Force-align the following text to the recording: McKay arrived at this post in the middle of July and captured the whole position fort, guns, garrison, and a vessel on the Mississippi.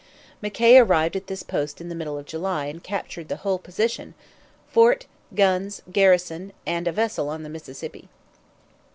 McKay 0.41 0.81
arrived 0.83 1.15
at 1.15 1.27
this 1.27 1.43
post 1.43 1.79
in 1.79 1.87
the 1.87 1.93
middle 1.93 2.17
of 2.17 2.25
July 2.25 2.65
and 2.65 2.81
captured 2.83 3.27
the 3.27 3.35
whole 3.35 3.59
position 3.59 4.15
fort, 4.67 5.05
guns, 5.35 5.83
garrison, 5.91 6.53
and 6.65 6.87
a 6.87 6.91
vessel 6.91 7.29
on 7.29 7.43
the 7.43 7.49
Mississippi. 7.49 8.09